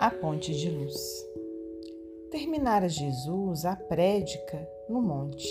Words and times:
A 0.00 0.10
ponte 0.10 0.54
de 0.54 0.70
luz. 0.70 1.28
Terminara 2.30 2.88
Jesus 2.88 3.66
a 3.66 3.76
prédica 3.76 4.66
no 4.88 5.02
monte. 5.02 5.46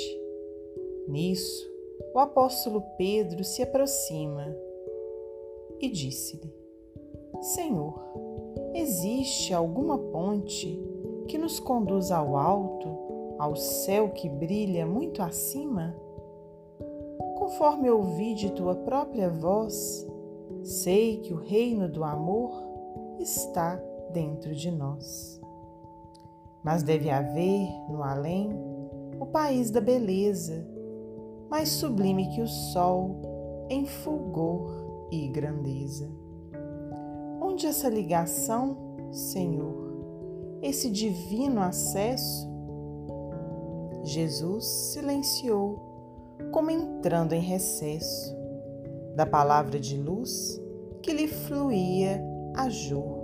Nisso, 1.07 1.69
o 2.15 2.17
apóstolo 2.17 2.81
Pedro 2.97 3.43
se 3.43 3.61
aproxima 3.61 4.47
e 5.79 5.87
disse-lhe: 5.87 6.51
Senhor, 7.43 8.01
existe 8.73 9.53
alguma 9.53 9.99
ponte 9.99 10.83
que 11.27 11.37
nos 11.37 11.59
conduz 11.59 12.09
ao 12.09 12.35
alto, 12.35 13.35
ao 13.37 13.55
céu 13.55 14.09
que 14.09 14.27
brilha 14.27 14.83
muito 14.83 15.21
acima? 15.21 15.95
Conforme 17.37 17.87
ouvi 17.91 18.33
de 18.33 18.51
tua 18.53 18.73
própria 18.73 19.29
voz, 19.29 20.07
sei 20.63 21.17
que 21.17 21.35
o 21.35 21.37
reino 21.37 21.87
do 21.87 22.03
amor 22.03 22.51
está 23.19 23.79
dentro 24.11 24.53
de 24.53 24.71
nós. 24.71 25.39
Mas 26.63 26.83
deve 26.83 27.09
haver, 27.09 27.69
no 27.89 28.03
além, 28.03 28.51
o 29.19 29.25
país 29.25 29.71
da 29.71 29.81
beleza, 29.81 30.67
mais 31.49 31.69
sublime 31.69 32.29
que 32.29 32.41
o 32.41 32.47
sol 32.47 33.67
em 33.69 33.85
fulgor 33.85 35.07
e 35.11 35.27
grandeza. 35.27 36.09
Onde 37.41 37.65
essa 37.65 37.89
ligação, 37.89 38.77
Senhor, 39.11 40.59
esse 40.61 40.89
divino 40.89 41.61
acesso? 41.61 42.47
Jesus 44.03 44.65
silenciou, 44.65 45.79
como 46.51 46.71
entrando 46.71 47.33
em 47.33 47.41
recesso 47.41 48.35
da 49.15 49.25
palavra 49.25 49.79
de 49.79 49.97
luz 49.97 50.59
que 51.01 51.11
lhe 51.13 51.27
fluía 51.27 52.23
a 52.55 52.69
jorro. 52.69 53.18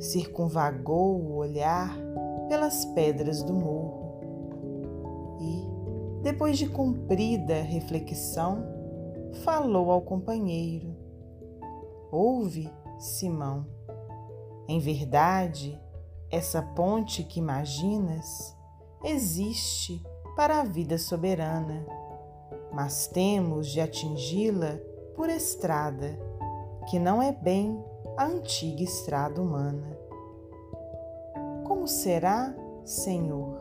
Circunvagou 0.00 1.20
o 1.20 1.36
olhar 1.36 1.96
pelas 2.48 2.84
pedras 2.86 3.42
do 3.42 3.52
morro. 3.52 4.20
E, 5.40 6.22
depois 6.22 6.58
de 6.58 6.68
cumprida 6.68 7.62
reflexão, 7.62 8.64
falou 9.44 9.92
ao 9.92 10.02
companheiro: 10.02 10.96
Ouve, 12.10 12.68
Simão, 12.98 13.66
em 14.66 14.80
verdade, 14.80 15.80
essa 16.30 16.60
ponte 16.60 17.22
que 17.22 17.38
imaginas 17.38 18.56
existe 19.04 20.02
para 20.34 20.60
a 20.60 20.64
vida 20.64 20.98
soberana 20.98 21.86
mas 22.72 23.06
temos 23.06 23.68
de 23.68 23.80
atingi-la 23.80 24.78
por 25.14 25.28
estrada, 25.28 26.18
que 26.88 26.98
não 26.98 27.22
é 27.22 27.32
bem 27.32 27.82
a 28.20 28.26
antiga 28.26 28.82
estrada 28.82 29.40
humana. 29.40 29.96
Como 31.64 31.88
será, 31.88 32.54
Senhor, 32.84 33.58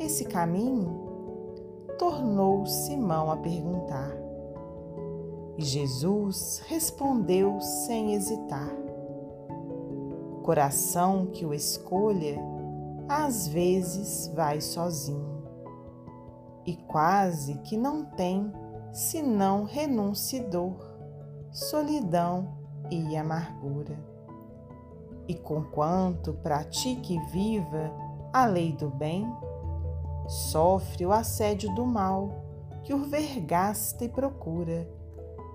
esse 0.00 0.24
caminho? 0.24 1.08
Tornou 2.00 2.66
Simão 2.66 3.30
a 3.30 3.36
perguntar. 3.36 4.10
E 5.56 5.62
Jesus 5.62 6.60
respondeu 6.66 7.60
sem 7.60 8.14
hesitar. 8.14 8.74
Coração 10.42 11.26
que 11.26 11.46
o 11.46 11.54
escolha, 11.54 12.40
às 13.08 13.46
vezes 13.46 14.26
vai 14.34 14.60
sozinho 14.60 15.44
e 16.66 16.74
quase 16.74 17.54
que 17.58 17.76
não 17.76 18.04
tem 18.04 18.52
senão 18.92 19.62
renúncia 19.62 20.42
dor, 20.42 20.76
solidão 21.52 22.61
e 22.92 23.16
amargura. 23.16 23.98
E 25.28 25.34
conquanto 25.34 26.34
pratique 26.34 27.14
e 27.14 27.20
viva 27.30 27.90
a 28.32 28.44
lei 28.44 28.72
do 28.72 28.90
bem, 28.90 29.26
sofre 30.26 31.06
o 31.06 31.12
assédio 31.12 31.74
do 31.74 31.86
mal 31.86 32.44
que 32.82 32.92
o 32.92 33.04
vergasta 33.04 34.04
e 34.04 34.08
procura 34.08 34.88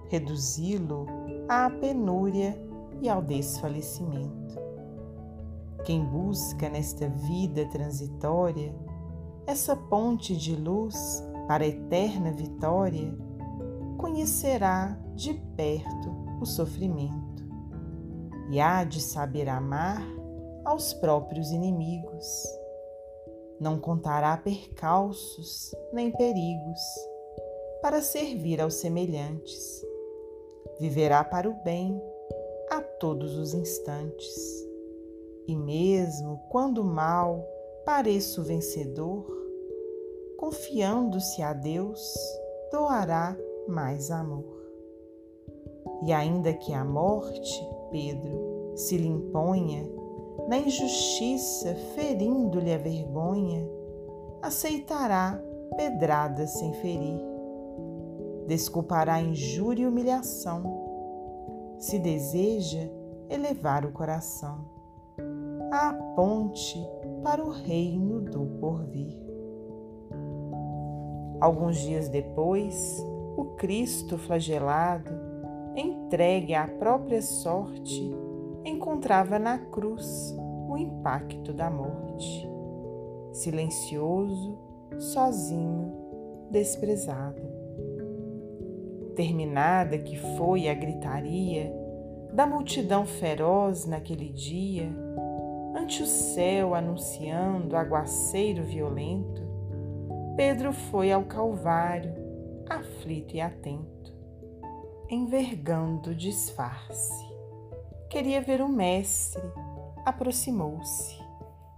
reduzi-lo 0.10 1.06
à 1.50 1.70
penúria 1.70 2.58
e 3.02 3.10
ao 3.10 3.22
desfalecimento. 3.22 4.58
Quem 5.84 6.04
busca 6.04 6.70
nesta 6.70 7.10
vida 7.10 7.66
transitória 7.68 8.74
essa 9.46 9.76
ponte 9.76 10.36
de 10.36 10.56
luz 10.56 11.24
para 11.48 11.64
a 11.64 11.68
eterna 11.68 12.32
vitória, 12.32 13.18
conhecerá 13.98 15.00
de 15.16 15.34
perto 15.56 16.14
o 16.42 16.46
sofrimento 16.46 17.27
e 18.50 18.60
há 18.60 18.84
de 18.84 19.02
saber 19.02 19.50
amar 19.50 20.02
aos 20.64 20.94
próprios 20.94 21.52
inimigos. 21.52 22.44
Não 23.60 23.80
contará 23.80 24.38
percalços 24.38 25.74
nem 25.92 26.12
perigos 26.12 26.80
para 27.82 28.02
servir 28.02 28.62
aos 28.62 28.76
semelhantes. 28.76 29.86
Viverá 30.80 31.24
para 31.24 31.50
o 31.50 31.54
bem 31.64 32.02
a 32.70 32.82
todos 32.82 33.38
os 33.38 33.54
instantes. 33.54 34.36
E 35.48 35.56
mesmo 35.56 36.40
quando 36.50 36.80
o 36.80 36.86
mal 36.86 37.48
pareça 37.86 38.42
o 38.42 38.44
vencedor, 38.44 39.26
confiando-se 40.38 41.42
a 41.42 41.54
Deus, 41.54 42.14
doará 42.72 43.36
mais 43.68 44.12
amor. 44.12 44.58
E 46.04 46.12
ainda 46.12 46.54
que 46.54 46.74
a 46.74 46.84
morte, 46.84 47.77
Pedro, 47.92 48.74
se 48.76 48.98
lhe 48.98 49.08
imponha, 49.08 49.84
na 50.48 50.58
injustiça 50.58 51.76
ferindo-lhe 51.96 52.74
a 52.74 52.78
vergonha, 52.78 53.68
aceitará 54.42 55.42
pedradas 55.76 56.52
sem 56.52 56.74
ferir. 56.74 57.20
Desculpará 58.48 59.22
injúria 59.22 59.84
e 59.84 59.88
humilhação, 59.88 60.64
se 61.78 62.00
deseja 62.00 62.90
elevar 63.30 63.86
o 63.86 63.92
coração 63.92 64.66
à 65.72 65.94
ponte 66.16 66.82
para 67.24 67.44
o 67.44 67.50
reino 67.50 68.22
do 68.22 68.46
porvir. 68.60 69.18
Alguns 71.40 71.78
dias 71.78 72.10
depois, 72.10 73.06
o 73.36 73.46
Cristo 73.58 74.18
flagelado, 74.18 75.12
entregue 75.80 76.56
à 76.56 76.68
própria 76.68 77.22
sorte, 77.22 78.12
encontrava 78.66 79.38
na 79.38 79.60
cruz 79.60 80.36
o 80.68 80.76
impacto 80.76 81.54
da 81.54 81.70
morte. 81.70 82.50
Silencioso, 83.32 84.58
sozinho, 84.98 85.94
desprezado. 86.50 87.42
Terminada 89.16 89.98
que 90.00 90.18
foi 90.38 90.68
a 90.68 90.74
gritaria 90.74 91.72
da 92.34 92.46
multidão 92.46 93.06
feroz 93.06 93.86
naquele 93.86 94.30
dia, 94.30 94.90
ante 95.76 96.02
o 96.02 96.08
céu 96.08 96.74
anunciando 96.74 97.76
aguaceiro 97.76 98.64
violento, 98.64 99.48
Pedro 100.36 100.72
foi 100.72 101.12
ao 101.12 101.24
Calvário, 101.24 102.14
aflito 102.70 103.36
e 103.36 103.42
atento, 103.42 104.07
envergando 105.10 106.14
disfarce. 106.14 107.26
Queria 108.10 108.42
ver 108.42 108.62
o 108.62 108.68
Mestre, 108.68 109.42
aproximou-se 110.06 111.18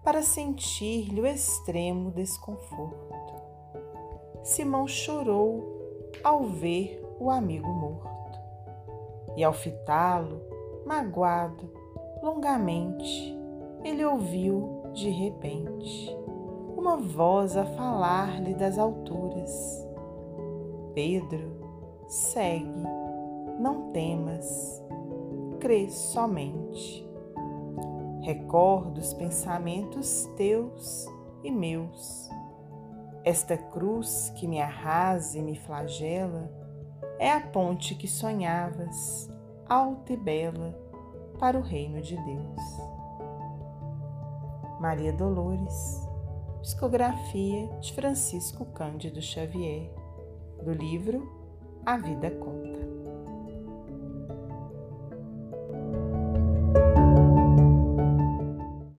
para 0.03 0.22
sentir-lhe 0.22 1.22
o 1.22 1.28
extremo 1.28 2.12
desconforto. 2.12 3.34
Simão 4.44 4.88
chorou 4.88 6.09
ao 6.23 6.45
ver 6.45 7.06
o 7.20 7.29
amigo 7.29 7.67
morto 7.67 8.40
e, 9.35 9.43
ao 9.43 9.53
fitá-lo, 9.53 10.41
magoado, 10.85 11.72
longamente, 12.23 13.37
ele 13.84 14.03
ouviu 14.03 14.84
de 14.93 15.09
repente 15.09 16.16
uma 16.75 16.97
voz 16.97 17.55
a 17.55 17.66
falar-lhe 17.66 18.53
das 18.53 18.78
alturas. 18.78 19.87
Pedro, 20.93 21.59
segue, 22.08 22.98
não 23.59 23.91
temas, 23.91 24.82
crê 25.59 25.90
somente. 25.90 27.08
Recordo 28.22 29.00
os 29.00 29.14
pensamentos 29.14 30.26
teus 30.38 31.08
e 31.44 31.52
meus. 31.52 32.29
Esta 33.23 33.58
cruz 33.58 34.32
que 34.35 34.47
me 34.47 34.61
arrasa 34.61 35.38
e 35.38 35.41
me 35.41 35.56
flagela 35.56 36.50
é 37.20 37.32
a 37.32 37.41
ponte 37.41 37.96
que 37.96 38.08
sonhavas, 38.08 39.29
alta 39.67 40.14
e 40.14 40.17
bela, 40.17 40.73
para 41.38 41.58
o 41.58 41.61
reino 41.61 42.02
de 42.02 42.16
Deus. 42.16 42.61
Maria 44.79 45.11
Dolores 45.11 46.08
Psicografia 46.61 47.67
de 47.79 47.94
Francisco 47.94 48.66
Cândido 48.66 49.22
Xavier, 49.22 49.90
do 50.61 50.73
livro 50.73 51.26
A 51.85 51.97
Vida 51.97 52.29
Conta. 52.32 52.98